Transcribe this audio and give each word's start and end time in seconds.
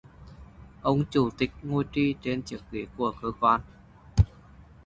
Ông 0.81 1.03
chủ 1.11 1.29
tịch 1.37 1.51
ngồi 1.63 1.83
trì 1.91 2.15
trên 2.21 2.41
chiếc 2.43 2.59
ghế 2.71 2.85
của 2.97 3.13
cơ 3.21 3.31
quan 3.39 3.61